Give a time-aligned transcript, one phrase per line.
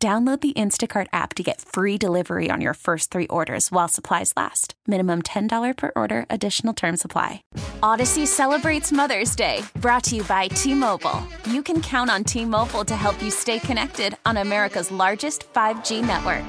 [0.00, 4.32] Download the Instacart app to get free delivery on your first three orders while supplies
[4.36, 4.74] last.
[4.86, 7.42] Minimum $10 per order, additional term supply.
[7.82, 11.20] Audacy celebrates Mother's Day, brought to you by T Mobile.
[11.50, 16.06] You can count on T Mobile to help you stay connected on America's largest 5G
[16.06, 16.46] network.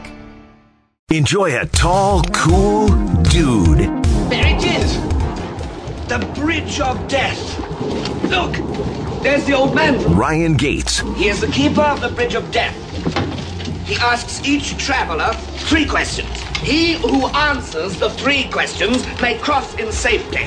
[1.10, 2.90] Enjoy a tall, cool
[3.24, 3.80] dude.
[4.30, 4.94] There it is!
[6.08, 7.60] The Bridge of Death.
[8.26, 8.54] Look!
[9.24, 10.16] There's the old man.
[10.16, 11.00] Ryan Gates.
[11.18, 12.89] He is the keeper of the Bridge of Death.
[13.90, 15.34] He asks each traveler
[15.66, 16.30] three questions.
[16.62, 20.46] He who answers the three questions may cross in safety.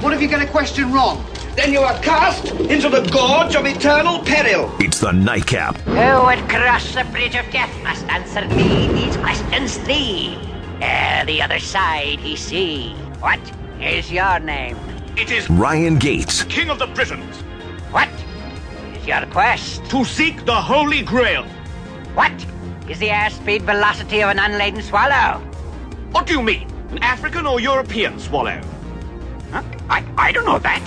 [0.00, 1.22] What if you get a question wrong?
[1.56, 4.74] Then you are cast into the gorge of eternal peril.
[4.80, 5.76] It's the nightcap.
[5.80, 10.38] Who would cross the bridge of death must answer me these questions three.
[10.80, 12.94] Ere eh, the other side he see.
[13.20, 13.40] What
[13.78, 14.78] is your name?
[15.18, 16.44] It is Ryan Gates.
[16.44, 17.36] king of the Britons
[17.90, 18.08] What
[18.94, 19.84] is your quest?
[19.90, 21.44] to seek the Holy Grail.
[22.14, 22.32] What
[22.90, 25.38] is the airspeed velocity of an unladen swallow?
[26.10, 26.68] What do you mean?
[26.90, 28.60] An African or European swallow?
[29.52, 29.62] Huh?
[29.88, 30.80] I, I don't know that.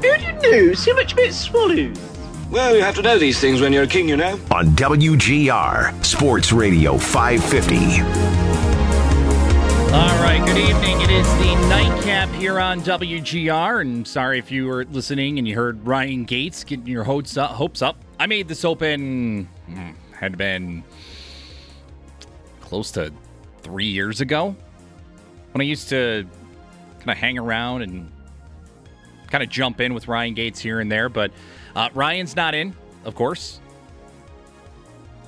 [0.00, 1.98] How do you know so much about swallows?
[2.52, 4.38] Well, you have to know these things when you're a king, you know.
[4.52, 8.37] On WGR Sports Radio 550.
[9.90, 11.00] All right, good evening.
[11.00, 13.80] It is the nightcap here on WGR.
[13.80, 17.52] And sorry if you were listening and you heard Ryan Gates getting your hopes up.
[17.52, 17.96] Hopes up.
[18.20, 20.84] I made this open, hmm, had been
[22.60, 23.10] close to
[23.62, 24.54] three years ago
[25.52, 26.26] when I used to
[26.98, 28.12] kind of hang around and
[29.30, 31.08] kind of jump in with Ryan Gates here and there.
[31.08, 31.32] But
[31.74, 32.76] uh, Ryan's not in,
[33.06, 33.58] of course.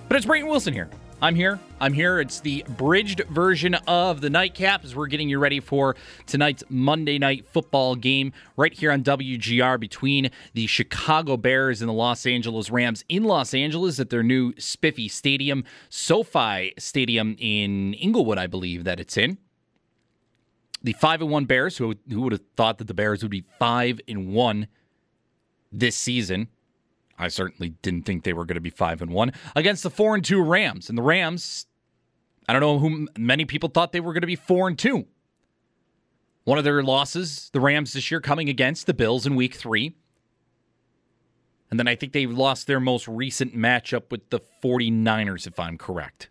[0.07, 0.91] But it's Brayton Wilson here.
[1.23, 1.61] I'm here.
[1.79, 2.19] I'm here.
[2.19, 5.95] It's the bridged version of the nightcap as we're getting you ready for
[6.25, 11.93] tonight's Monday night football game right here on WGR between the Chicago Bears and the
[11.93, 18.39] Los Angeles Rams in Los Angeles at their new Spiffy Stadium, SoFi Stadium in Inglewood,
[18.39, 19.37] I believe that it's in.
[20.83, 23.45] The five and one Bears, who who would have thought that the Bears would be
[23.59, 24.69] five and one
[25.71, 26.49] this season?
[27.21, 30.15] I certainly didn't think they were going to be five and one against the four
[30.15, 30.89] and two Rams.
[30.89, 31.67] And the Rams,
[32.49, 35.07] I don't know who many people thought they were going to be four and two.
[36.45, 39.95] One of their losses, the Rams this year, coming against the Bills in week three.
[41.71, 45.79] And then I think they lost their most recent matchup with the 49ers, if I'm
[45.79, 46.31] correct.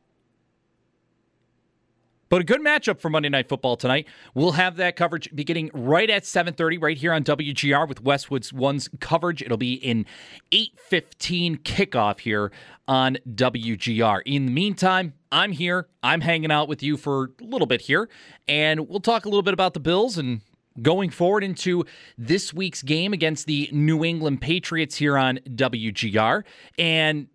[2.29, 4.07] But a good matchup for Monday Night Football tonight.
[4.35, 8.87] We'll have that coverage beginning right at 7:30 right here on WGR with Westwood's One's
[8.99, 9.41] coverage.
[9.41, 10.05] It'll be in
[10.51, 12.51] 8:15 kickoff here
[12.87, 14.21] on WGR.
[14.27, 15.87] In the meantime, I'm here.
[16.03, 18.07] I'm hanging out with you for a little bit here,
[18.47, 20.41] and we'll talk a little bit about the Bills and
[20.83, 21.83] going forward into
[22.15, 26.43] this week's game against the New England Patriots here on WGR.
[26.77, 27.27] And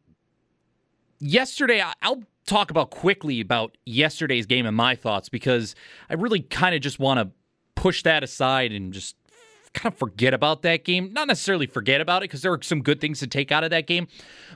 [1.19, 5.75] yesterday, I'll talk about quickly about yesterday's game and my thoughts because
[6.11, 7.31] I really kind of just want to
[7.81, 9.17] push that aside and just
[9.75, 11.13] kind of forget about that game.
[11.13, 13.71] Not necessarily forget about it because there are some good things to take out of
[13.71, 14.09] that game,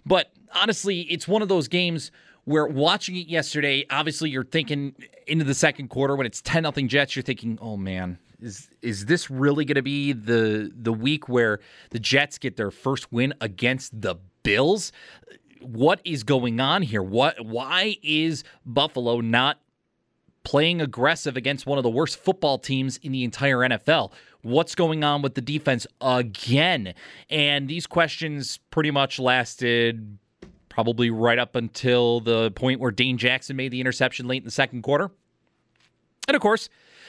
[0.06, 2.10] but honestly, it's one of those games
[2.44, 4.94] where watching it yesterday, obviously you're thinking
[5.26, 9.04] into the second quarter when it's 10 nothing Jets, you're thinking, "Oh man, is is
[9.04, 11.60] this really going to be the the week where
[11.90, 14.92] the Jets get their first win against the Bills?"
[15.62, 17.02] What is going on here?
[17.02, 19.60] What why is Buffalo not
[20.44, 24.12] playing aggressive against one of the worst football teams in the entire NFL?
[24.42, 26.94] What's going on with the defense again?
[27.28, 30.18] And these questions pretty much lasted
[30.68, 34.50] probably right up until the point where Dane Jackson made the interception late in the
[34.50, 35.10] second quarter.
[36.28, 36.68] And of course,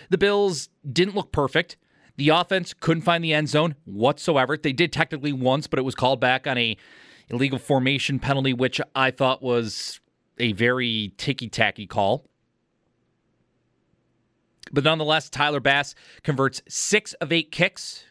[0.10, 1.78] the Bills didn't look perfect.
[2.18, 4.57] The offense couldn't find the end zone whatsoever.
[4.57, 6.78] They did technically once, but it was called back on a
[7.30, 10.00] illegal formation penalty, which I thought was
[10.38, 12.26] a very ticky tacky call.
[14.72, 18.06] But nonetheless, Tyler Bass converts six of eight kicks.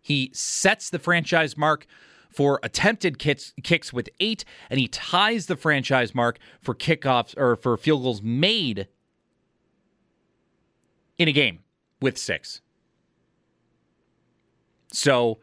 [0.00, 1.86] He sets the franchise mark
[2.30, 7.56] for attempted kicks, kicks with eight, and he ties the franchise mark for kickoffs or
[7.56, 8.86] for field goals made
[11.18, 11.60] in a game
[12.00, 12.60] with six.
[14.92, 15.38] So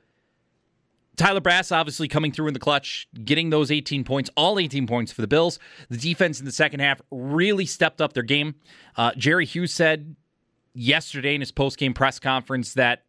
[1.16, 5.12] Tyler Bass obviously coming through in the clutch, getting those 18 points, all 18 points
[5.12, 5.60] for the Bills.
[5.90, 8.56] The defense in the second half really stepped up their game.
[8.96, 10.16] Uh, Jerry Hughes said
[10.74, 13.04] yesterday in his post-game press conference that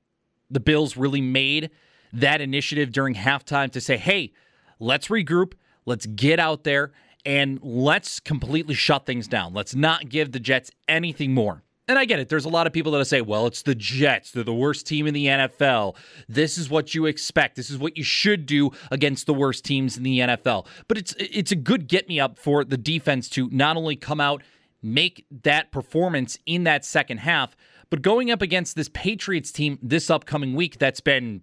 [0.50, 1.70] the Bills really made
[2.12, 4.32] that initiative during halftime to say, hey,
[4.78, 5.54] let's regroup,
[5.84, 6.92] let's get out there,
[7.24, 9.52] and let's completely shut things down.
[9.52, 11.64] Let's not give the Jets anything more.
[11.88, 12.28] And I get it.
[12.28, 14.32] There's a lot of people that say, well, it's the Jets.
[14.32, 15.94] They're the worst team in the NFL.
[16.28, 17.54] This is what you expect.
[17.54, 20.66] This is what you should do against the worst teams in the NFL.
[20.88, 24.20] But it's it's a good get me up for the defense to not only come
[24.20, 24.42] out,
[24.82, 27.56] make that performance in that second half,
[27.88, 31.42] but going up against this Patriots team this upcoming week that's been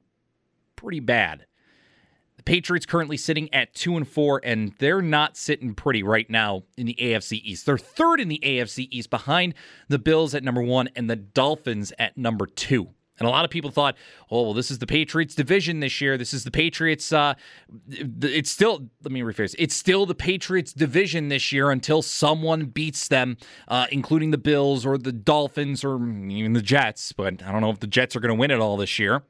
[0.75, 1.45] pretty bad.
[2.43, 6.63] The Patriots currently sitting at 2 and 4 and they're not sitting pretty right now
[6.75, 7.65] in the AFC East.
[7.65, 9.53] They're third in the AFC East behind
[9.87, 12.89] the Bills at number 1 and the Dolphins at number 2.
[13.19, 13.95] And a lot of people thought,
[14.29, 16.17] oh, well, this is the Patriots division this year.
[16.17, 17.13] This is the Patriots.
[17.13, 17.35] Uh,
[17.87, 23.07] it's still, let me rephrase, it's still the Patriots division this year until someone beats
[23.07, 23.37] them,
[23.69, 25.95] uh, including the Bills or the Dolphins or
[26.27, 27.13] even the Jets.
[27.13, 29.23] But I don't know if the Jets are going to win it all this year.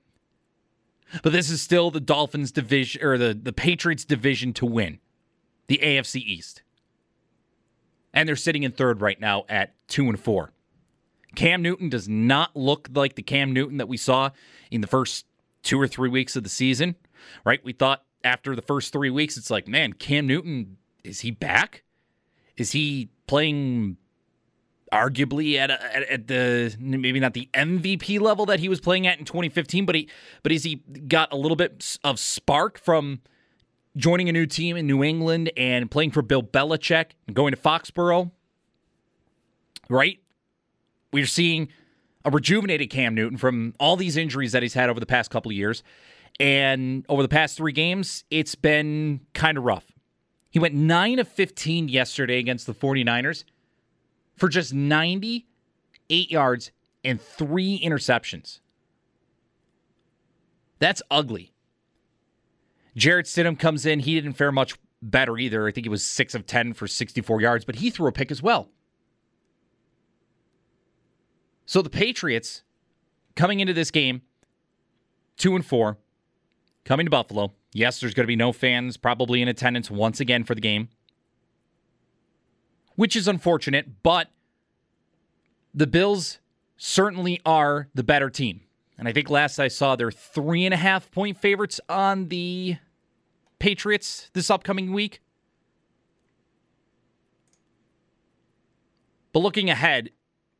[1.21, 4.99] But this is still the Dolphins division or the, the Patriots division to win
[5.67, 6.63] the AFC East.
[8.13, 10.51] And they're sitting in third right now at two and four.
[11.35, 14.29] Cam Newton does not look like the Cam Newton that we saw
[14.69, 15.25] in the first
[15.63, 16.95] two or three weeks of the season,
[17.43, 17.63] right?
[17.63, 21.83] We thought after the first three weeks, it's like, man, Cam Newton, is he back?
[22.55, 23.97] Is he playing
[24.93, 29.07] arguably at, a, at, at the maybe not the MVP level that he was playing
[29.07, 30.07] at in 2015, but he
[30.43, 30.75] but is he
[31.07, 33.19] got a little bit of spark from
[33.97, 37.59] joining a new team in New England and playing for Bill Belichick and going to
[37.59, 38.31] Foxborough,
[39.89, 40.19] right?
[41.11, 41.69] We're seeing
[42.23, 45.51] a rejuvenated Cam Newton from all these injuries that he's had over the past couple
[45.51, 45.83] of years.
[46.39, 49.85] And over the past three games, it's been kind of rough.
[50.49, 53.43] He went 9 of 15 yesterday against the 49ers
[54.35, 56.71] for just 98 yards
[57.03, 58.59] and three interceptions.
[60.79, 61.53] That's ugly.
[62.95, 63.99] Jarrett Stidham comes in.
[63.99, 65.67] He didn't fare much better either.
[65.67, 68.31] I think he was 6 of 10 for 64 yards, but he threw a pick
[68.31, 68.69] as well.
[71.65, 72.63] So the Patriots
[73.35, 74.21] coming into this game,
[75.37, 75.97] 2 and 4,
[76.85, 77.53] coming to Buffalo.
[77.73, 80.89] Yes, there's going to be no fans probably in attendance once again for the game
[82.95, 84.29] which is unfortunate, but
[85.73, 86.39] the Bills
[86.77, 88.61] certainly are the better team.
[88.97, 92.77] And I think last I saw, they're three and a half point favorites on the
[93.59, 95.21] Patriots this upcoming week.
[99.31, 100.11] But looking ahead,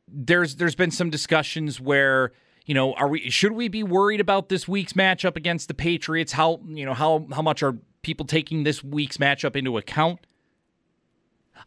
[0.08, 2.32] there's there's been some discussions where
[2.66, 6.32] you know are we should we be worried about this week's matchup against the Patriots?
[6.32, 10.26] How you know how how much are people taking this week's matchup into account?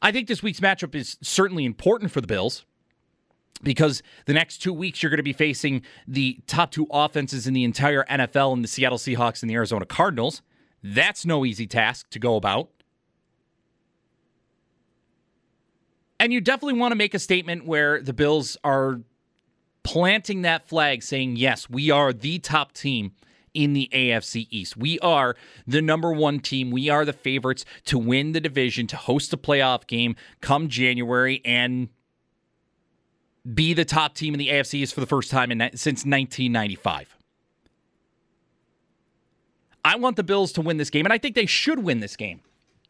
[0.01, 2.65] I think this week's matchup is certainly important for the Bills
[3.63, 7.53] because the next two weeks you're going to be facing the top two offenses in
[7.53, 10.41] the entire NFL in the Seattle Seahawks and the Arizona Cardinals.
[10.83, 12.69] That's no easy task to go about.
[16.19, 19.01] And you definitely want to make a statement where the Bills are
[19.83, 23.11] planting that flag saying, yes, we are the top team
[23.53, 24.77] in the AFC East.
[24.77, 25.35] We are
[25.65, 26.71] the number one team.
[26.71, 31.41] We are the favorites to win the division, to host a playoff game come January,
[31.43, 31.89] and
[33.53, 37.15] be the top team in the AFC East for the first time in, since 1995.
[39.85, 42.17] I want the Bills to win this game, and I think they should win this
[42.17, 42.41] game.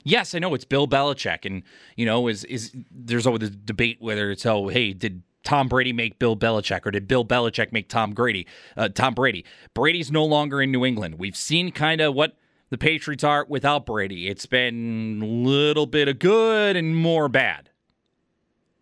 [0.03, 1.63] Yes, I know it's Bill Belichick, and
[1.95, 5.93] you know, is is there's always the debate whether it's oh, hey, did Tom Brady
[5.93, 8.45] make Bill Belichick, or did Bill Belichick make Tom Brady?
[8.75, 9.45] Uh, Tom Brady.
[9.73, 11.15] Brady's no longer in New England.
[11.17, 12.35] We've seen kind of what
[12.69, 14.27] the Patriots are without Brady.
[14.27, 17.69] It's been a little bit of good and more bad.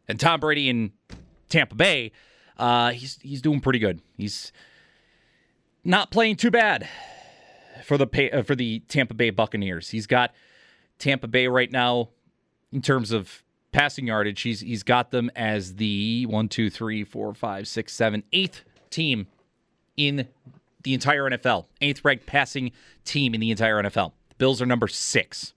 [0.08, 0.92] And Tom Brady in
[1.50, 2.12] Tampa Bay,
[2.58, 4.02] uh, he's he's doing pretty good.
[4.18, 4.52] He's
[5.84, 6.88] not playing too bad
[7.84, 9.90] for the uh, for the Tampa Bay Buccaneers.
[9.90, 10.34] He's got
[11.00, 12.10] Tampa Bay right now
[12.72, 13.44] in terms of
[13.75, 14.41] passing yardage.
[14.41, 19.27] He's he's got them as the one, two, three, four, five, six, seven, eighth team
[19.98, 20.27] in
[20.84, 21.65] the entire NFL.
[21.82, 22.72] Eighth ranked passing
[23.03, 24.13] team in the entire NFL.
[24.29, 25.53] The Bills are number six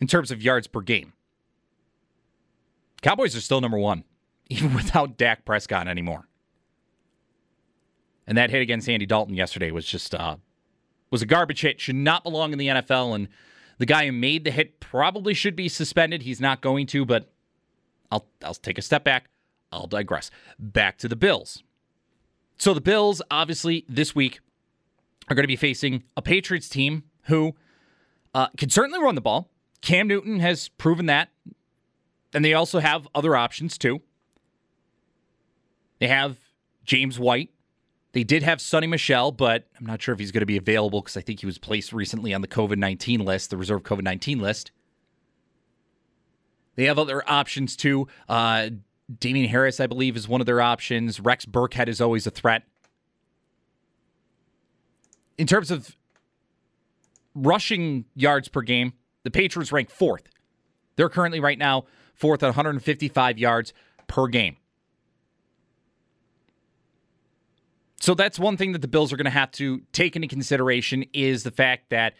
[0.00, 1.12] in terms of yards per game.
[3.02, 4.04] Cowboys are still number one,
[4.48, 6.28] even without Dak Prescott anymore.
[8.24, 10.36] And that hit against Andy Dalton yesterday was just uh,
[11.10, 11.80] was a garbage hit.
[11.80, 13.26] Should not belong in the NFL and
[13.82, 16.22] the guy who made the hit probably should be suspended.
[16.22, 17.32] He's not going to, but
[18.12, 19.24] I'll I'll take a step back.
[19.72, 20.30] I'll digress.
[20.56, 21.64] Back to the Bills.
[22.56, 24.38] So the Bills, obviously, this week
[25.28, 27.56] are going to be facing a Patriots team who
[28.32, 29.50] uh, can certainly run the ball.
[29.80, 31.30] Cam Newton has proven that.
[32.32, 34.00] And they also have other options too.
[35.98, 36.36] They have
[36.84, 37.50] James White.
[38.12, 41.00] They did have Sony Michel, but I'm not sure if he's going to be available
[41.00, 44.02] because I think he was placed recently on the COVID 19 list, the reserve COVID
[44.02, 44.70] 19 list.
[46.74, 48.08] They have other options too.
[48.28, 48.70] Uh,
[49.18, 51.20] Damien Harris, I believe, is one of their options.
[51.20, 52.64] Rex Burkhead is always a threat.
[55.38, 55.96] In terms of
[57.34, 58.92] rushing yards per game,
[59.22, 60.24] the Patriots rank fourth.
[60.96, 63.72] They're currently right now fourth at 155 yards
[64.06, 64.56] per game.
[68.02, 71.04] So that's one thing that the Bills are going to have to take into consideration
[71.12, 72.14] is the fact that,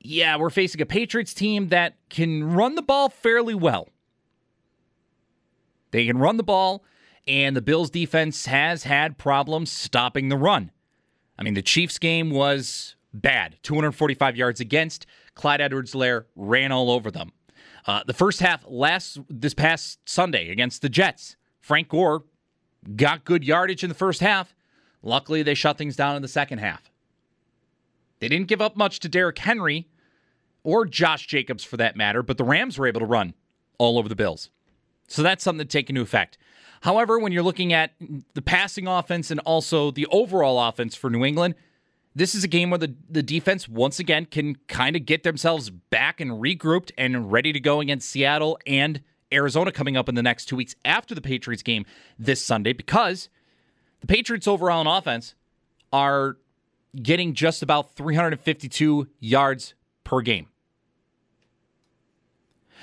[0.00, 3.88] yeah, we're facing a Patriots team that can run the ball fairly well.
[5.92, 6.84] They can run the ball,
[7.26, 10.72] and the Bills defense has had problems stopping the run.
[11.38, 15.06] I mean, the Chiefs game was bad 245 yards against.
[15.34, 17.32] Clyde Edwards Helaire ran all over them.
[17.86, 22.24] Uh, the first half last this past Sunday against the Jets, Frank Gore
[22.94, 24.54] got good yardage in the first half.
[25.02, 26.90] Luckily, they shut things down in the second half.
[28.20, 29.88] They didn't give up much to Derrick Henry
[30.64, 33.34] or Josh Jacobs for that matter, but the Rams were able to run
[33.78, 34.50] all over the Bills.
[35.06, 36.36] So that's something to take into effect.
[36.82, 37.92] However, when you're looking at
[38.34, 41.54] the passing offense and also the overall offense for New England,
[42.14, 45.70] this is a game where the, the defense once again can kind of get themselves
[45.70, 49.00] back and regrouped and ready to go against Seattle and
[49.32, 51.84] Arizona coming up in the next two weeks after the Patriots game
[52.18, 53.28] this Sunday because
[54.00, 55.34] the Patriots overall in offense
[55.92, 56.36] are
[57.02, 59.74] getting just about 352 yards
[60.04, 60.48] per game.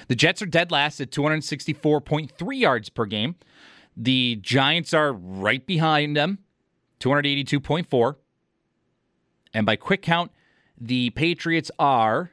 [0.07, 3.35] The Jets are dead last at 264.3 yards per game.
[3.95, 6.39] The Giants are right behind them,
[6.99, 8.15] 282.4.
[9.53, 10.31] And by quick count,
[10.79, 12.31] the Patriots are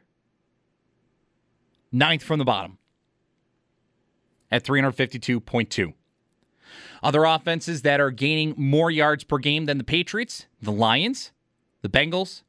[1.93, 2.79] ninth from the bottom
[4.51, 5.95] at 352.2.
[7.03, 11.33] Other offenses that are gaining more yards per game than the Patriots the Lions,
[11.83, 12.43] the Bengals,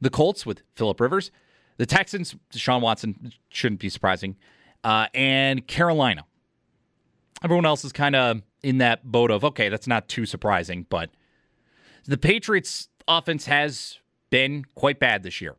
[0.00, 1.30] the Colts with Philip Rivers,
[1.76, 4.36] the Texans, Deshaun Watson shouldn't be surprising,
[4.82, 6.24] uh, and Carolina.
[7.42, 11.10] Everyone else is kind of in that boat of, okay, that's not too surprising, but
[12.04, 13.98] the Patriots offense has
[14.30, 15.56] been quite bad this year.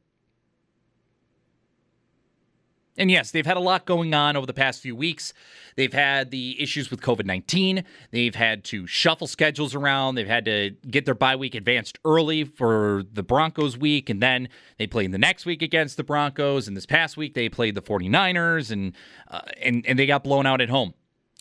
[2.96, 5.34] And yes, they've had a lot going on over the past few weeks.
[5.76, 7.84] They've had the issues with COVID 19.
[8.12, 10.16] They've had to shuffle schedules around.
[10.16, 14.12] They've had to get their bye week advanced early for the Broncos week.
[14.12, 14.48] And then
[14.78, 16.68] they played the next week against the Broncos.
[16.68, 18.94] And this past week, they played the 49ers and,
[19.30, 20.94] uh, and, and they got blown out at home.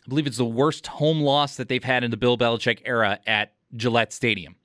[0.06, 3.20] I believe it's the worst home loss that they've had in the Bill Belichick era
[3.26, 4.56] at Gillette Stadium.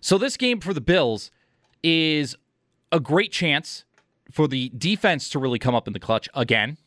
[0.00, 1.30] So this game for the Bills
[1.82, 2.36] is
[2.92, 3.84] a great chance
[4.30, 6.78] for the defense to really come up in the clutch again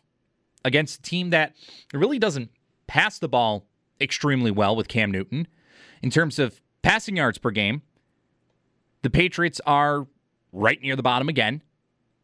[0.65, 1.55] against a team that
[1.93, 2.49] really doesn't
[2.87, 3.65] pass the ball
[4.01, 5.47] extremely well with Cam Newton.
[6.01, 7.81] In terms of passing yards per game,
[9.01, 10.07] the Patriots are
[10.51, 11.61] right near the bottom again.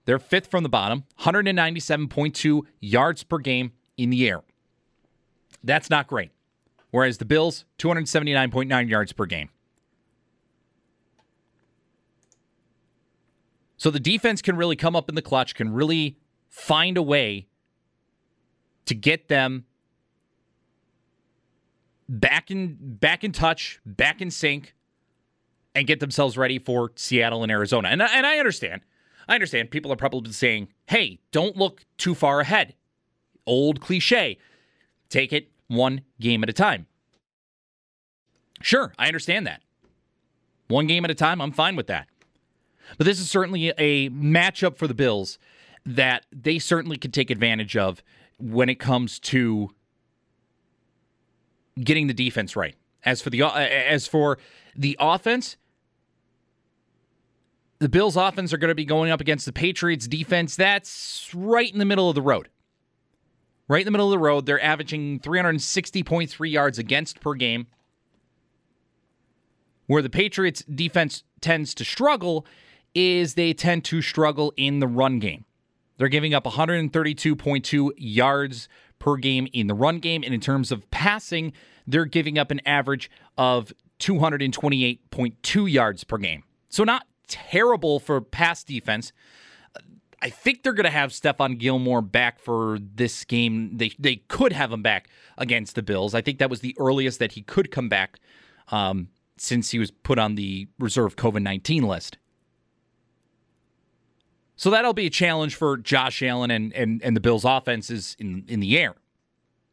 [0.06, 4.44] They're fifth from the bottom, 197.2 yards per game in the air.
[5.64, 6.32] That's not great.
[6.92, 9.50] Whereas the Bills, 279.9 yards per game.
[13.84, 17.48] So the defense can really come up in the clutch, can really find a way
[18.86, 19.66] to get them
[22.08, 24.74] back in back in touch, back in sync,
[25.76, 27.90] and get themselves ready for Seattle and Arizona.
[27.90, 28.84] And and I understand.
[29.28, 32.76] I understand people are probably saying, "Hey, don't look too far ahead."
[33.46, 34.38] Old cliche.
[35.10, 36.88] Take it one game at a time.
[38.62, 39.62] Sure, I understand that.
[40.70, 42.08] One game at a time, I'm fine with that.
[42.98, 45.38] But this is certainly a matchup for the Bills
[45.86, 48.04] that they certainly could take advantage of
[48.40, 49.72] when it comes to
[51.82, 52.76] getting the defense right.
[53.06, 54.38] As for the uh, as for
[54.76, 55.58] the offense,
[57.80, 60.56] the Bills offense are going to be going up against the Patriots defense.
[60.56, 62.48] That's right in the middle of the road.
[63.68, 64.46] Right in the middle of the road.
[64.46, 67.68] They're averaging 360.3 yards against per game.
[69.88, 72.46] Where the Patriots defense tends to struggle
[72.96, 75.46] is they tend to struggle in the run game.
[75.98, 78.68] They're giving up 132.2 yards
[79.00, 80.24] per game in the run game.
[80.24, 81.54] And in terms of passing,
[81.86, 86.44] they're giving up an average of 228.2 yards per game.
[86.70, 89.12] So, not terrible for pass defense.
[90.22, 93.76] I think they're going to have Stephon Gilmore back for this game.
[93.76, 96.16] They they could have him back against the Bills.
[96.16, 98.20] I think that was the earliest that he could come back
[98.72, 102.18] um, since he was put on the reserve COVID 19 list.
[104.56, 108.46] So that'll be a challenge for Josh Allen and, and, and the Bills' offenses in,
[108.48, 108.96] in the air.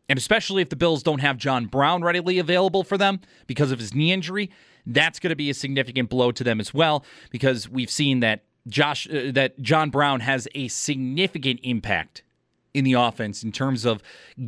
[0.08, 3.78] And especially if the Bills don't have John Brown readily available for them because of
[3.78, 4.50] his knee injury,
[4.84, 8.44] that's going to be a significant blow to them as well because we've seen that
[8.66, 12.22] Josh uh, that John Brown has a significant impact
[12.74, 14.02] in the offense in terms of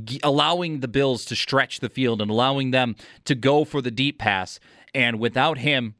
[0.04, 3.90] g- allowing the Bills to stretch the field and allowing them to go for the
[3.90, 4.60] deep pass.
[4.94, 5.94] And without him,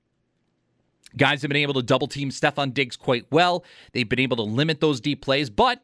[1.17, 3.65] guys have been able to double team Stefon Diggs quite well.
[3.93, 5.83] They've been able to limit those deep plays, but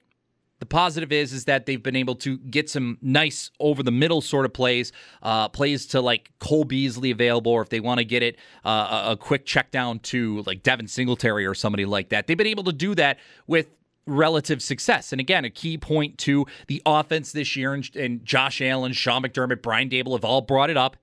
[0.59, 4.21] the positive is is that they've been able to get some nice over the middle
[4.21, 4.93] sort of plays,
[5.23, 9.11] uh, plays to like Cole Beasley available, or if they want to get it uh,
[9.11, 12.27] a, quick check down to like Devin Singletary or somebody like that.
[12.27, 13.69] They've been able to do that with
[14.07, 15.13] relative success.
[15.13, 19.23] And again, a key point to the offense this year, and, and Josh Allen, Sean
[19.23, 20.97] McDermott, Brian Daboll have all brought it up.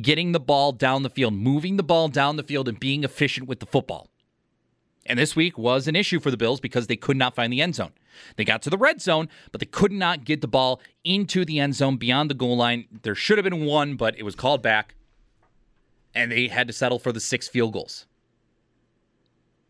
[0.00, 3.46] Getting the ball down the field, moving the ball down the field, and being efficient
[3.46, 4.08] with the football.
[5.04, 7.60] And this week was an issue for the Bills because they could not find the
[7.60, 7.92] end zone.
[8.36, 11.58] They got to the red zone, but they could not get the ball into the
[11.58, 12.86] end zone beyond the goal line.
[13.02, 14.94] There should have been one, but it was called back.
[16.14, 18.06] And they had to settle for the six field goals.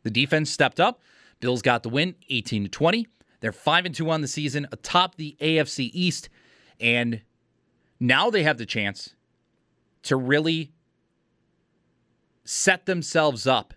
[0.02, 1.00] The defense stepped up.
[1.40, 3.06] Bills got the win 18 to 20.
[3.40, 6.28] They're 5 and 2 on the season, atop the AFC East.
[6.78, 7.22] And
[7.98, 9.14] now they have the chance
[10.02, 10.72] to really
[12.44, 13.74] set themselves up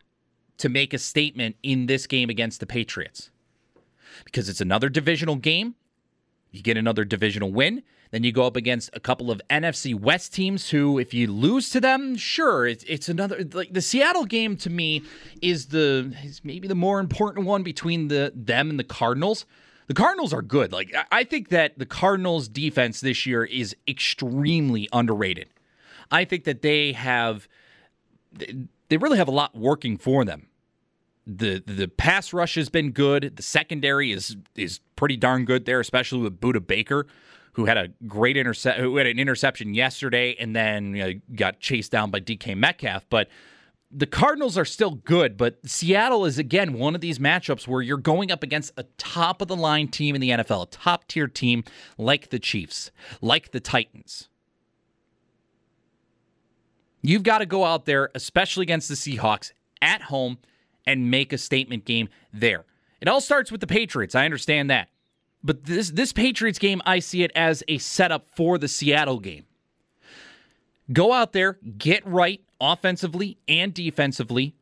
[0.58, 3.30] to make a statement in this game against the Patriots
[4.24, 5.76] because it's another divisional game.
[6.52, 7.84] You get another divisional win.
[8.12, 11.70] Then you go up against a couple of NFC West teams who, if you lose
[11.72, 13.44] to them, sure, it's, it's another.
[13.52, 15.04] Like the Seattle game to me
[15.42, 19.46] is the is maybe the more important one between the them and the Cardinals.
[19.88, 20.72] The Cardinals are good.
[20.72, 25.50] Like I think that the Cardinals defense this year is extremely underrated.
[26.12, 27.48] I think that they have
[28.90, 30.48] they really have a lot working for them.
[31.28, 33.36] The the pass rush has been good.
[33.36, 37.08] The secondary is is pretty darn good there, especially with Budda Baker,
[37.54, 41.60] who had a great intercept, who had an interception yesterday, and then you know, got
[41.60, 43.08] chased down by DK Metcalf.
[43.10, 43.30] But
[43.90, 47.98] the Cardinals are still good, but Seattle is again one of these matchups where you're
[47.98, 51.28] going up against a top of the line team in the NFL, a top tier
[51.28, 51.64] team
[51.98, 52.92] like the Chiefs,
[53.22, 54.30] like the Titans.
[57.08, 60.40] You've got to go out there, especially against the Seahawks at home,
[60.88, 62.66] and make a statement game there.
[63.00, 64.16] It all starts with the Patriots.
[64.16, 64.90] I understand that.
[65.44, 69.46] But this this Patriots game, I see it as a setup for the Seattle game.
[70.92, 74.56] Go out there, get right offensively and defensively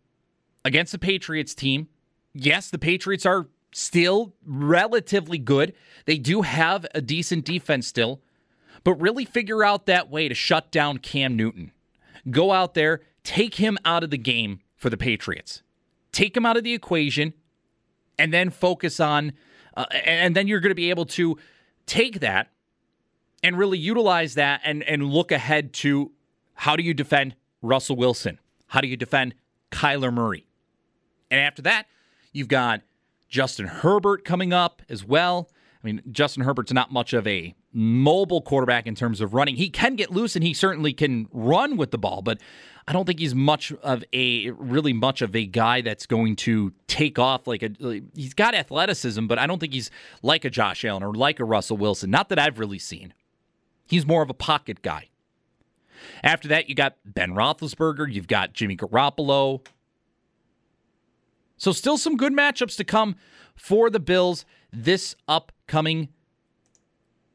[0.65, 1.87] against the Patriots team.
[2.33, 5.73] Yes, the Patriots are still relatively good.
[6.05, 8.21] They do have a decent defense still,
[8.83, 11.71] but really figure out that way to shut down Cam Newton.
[12.29, 15.61] Go out there, take him out of the game for the Patriots.
[16.11, 17.33] Take him out of the equation
[18.17, 19.33] and then focus on
[19.75, 21.37] uh, and then you're going to be able to
[21.85, 22.51] take that
[23.43, 26.11] and really utilize that and and look ahead to
[26.53, 28.39] how do you defend Russell Wilson?
[28.67, 29.35] How do you defend
[29.71, 30.45] Kyler Murray?
[31.31, 31.87] And after that,
[32.31, 32.81] you've got
[33.27, 35.49] Justin Herbert coming up as well.
[35.83, 39.55] I mean, Justin Herbert's not much of a mobile quarterback in terms of running.
[39.55, 42.39] He can get loose and he certainly can run with the ball, but
[42.87, 46.73] I don't think he's much of a really much of a guy that's going to
[46.87, 48.01] take off like a.
[48.13, 49.89] He's got athleticism, but I don't think he's
[50.21, 52.11] like a Josh Allen or like a Russell Wilson.
[52.11, 53.13] Not that I've really seen.
[53.85, 55.09] He's more of a pocket guy.
[56.23, 58.11] After that, you got Ben Roethlisberger.
[58.11, 59.65] You've got Jimmy Garoppolo.
[61.57, 63.15] So still some good matchups to come
[63.55, 66.09] for the Bills this upcoming.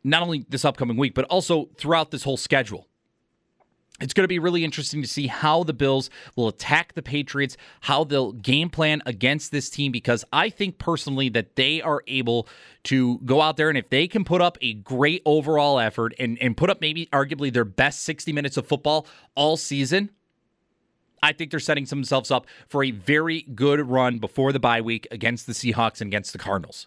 [0.08, 2.88] Not only this upcoming week, but also throughout this whole schedule
[4.00, 7.56] it's going to be really interesting to see how the Bills will attack the Patriots,
[7.80, 12.48] how they'll game plan against this team, because I think personally that they are able
[12.84, 16.38] to go out there and if they can put up a great overall effort and,
[16.40, 20.10] and put up maybe arguably their best 60 minutes of football all season,
[21.20, 25.08] I think they're setting themselves up for a very good run before the bye week
[25.10, 26.86] against the Seahawks and against the Cardinals.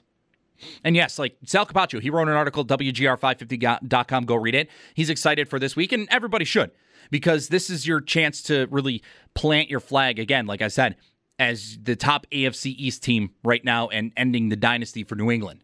[0.83, 4.25] And yes, like Sal Capaccio, he wrote an article, WGR550.com.
[4.25, 4.69] Go read it.
[4.93, 6.71] He's excited for this week, and everybody should
[7.09, 10.95] because this is your chance to really plant your flag again, like I said,
[11.39, 15.63] as the top AFC East team right now and ending the dynasty for New England.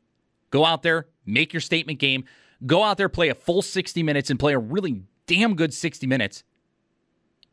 [0.50, 2.26] Go out there, make your statement game.
[2.66, 6.08] Go out there, play a full 60 minutes and play a really damn good 60
[6.08, 6.44] minutes.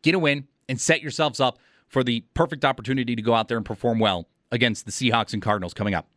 [0.03, 3.57] Get a win and set yourselves up for the perfect opportunity to go out there
[3.57, 6.09] and perform well against the Seahawks and Cardinals coming up.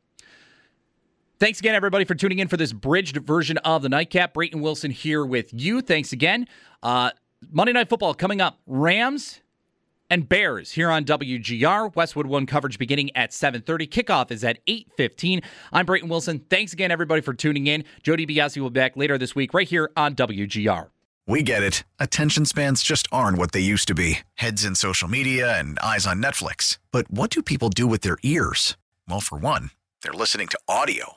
[1.39, 4.34] Thanks again, everybody, for tuning in for this bridged version of the Nightcap.
[4.34, 5.82] Brayton Wilson here with you.
[5.82, 6.47] Thanks again.
[6.82, 7.12] Uh,
[7.52, 8.60] Monday Night Football coming up.
[8.65, 9.41] Rams
[10.10, 11.95] and Bears here on WGR.
[11.95, 13.88] Westwood One coverage beginning at 7:30.
[13.88, 15.43] Kickoff is at 8:15.
[15.71, 16.39] I'm Brayton Wilson.
[16.50, 17.84] Thanks again, everybody, for tuning in.
[18.02, 20.89] Jody Biasi will be back later this week right here on WGR.
[21.28, 21.84] We get it.
[22.00, 24.19] Attention spans just aren't what they used to be.
[24.36, 26.80] Heads in social media and eyes on Netflix.
[26.91, 28.76] But what do people do with their ears?
[29.08, 29.69] Well, for one,
[30.02, 31.16] they're listening to audio.